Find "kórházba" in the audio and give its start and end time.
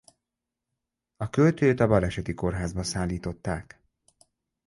2.33-2.83